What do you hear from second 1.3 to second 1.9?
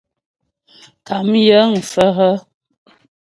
yəŋ